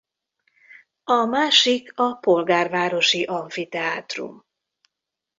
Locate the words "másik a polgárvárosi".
1.25-3.23